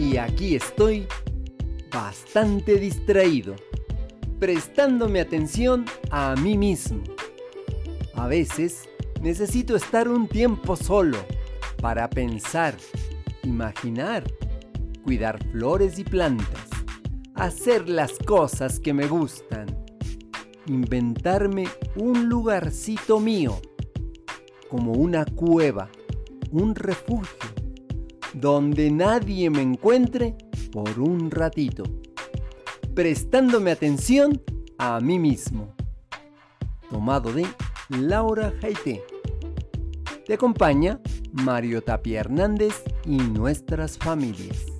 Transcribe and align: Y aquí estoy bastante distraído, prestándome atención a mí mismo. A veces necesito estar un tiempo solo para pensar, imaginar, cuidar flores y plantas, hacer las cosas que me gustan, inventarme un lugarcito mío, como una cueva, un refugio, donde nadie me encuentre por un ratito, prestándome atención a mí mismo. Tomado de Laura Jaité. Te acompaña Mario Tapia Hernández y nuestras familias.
Y 0.00 0.16
aquí 0.16 0.54
estoy 0.54 1.06
bastante 1.92 2.76
distraído, 2.76 3.54
prestándome 4.38 5.20
atención 5.20 5.84
a 6.10 6.34
mí 6.36 6.56
mismo. 6.56 7.02
A 8.14 8.26
veces 8.26 8.88
necesito 9.20 9.76
estar 9.76 10.08
un 10.08 10.26
tiempo 10.26 10.74
solo 10.74 11.18
para 11.82 12.08
pensar, 12.08 12.74
imaginar, 13.42 14.24
cuidar 15.04 15.38
flores 15.52 15.98
y 15.98 16.04
plantas, 16.04 16.70
hacer 17.34 17.86
las 17.86 18.14
cosas 18.20 18.80
que 18.80 18.94
me 18.94 19.06
gustan, 19.06 19.84
inventarme 20.66 21.68
un 21.96 22.26
lugarcito 22.26 23.20
mío, 23.20 23.60
como 24.70 24.92
una 24.92 25.26
cueva, 25.26 25.90
un 26.50 26.74
refugio, 26.74 27.59
donde 28.40 28.90
nadie 28.90 29.50
me 29.50 29.60
encuentre 29.60 30.34
por 30.72 30.98
un 30.98 31.30
ratito, 31.30 31.84
prestándome 32.94 33.70
atención 33.70 34.42
a 34.78 34.98
mí 35.00 35.18
mismo. 35.18 35.74
Tomado 36.88 37.32
de 37.32 37.46
Laura 37.90 38.52
Jaité. 38.60 39.02
Te 40.26 40.34
acompaña 40.34 41.00
Mario 41.32 41.82
Tapia 41.82 42.20
Hernández 42.20 42.82
y 43.04 43.16
nuestras 43.18 43.98
familias. 43.98 44.79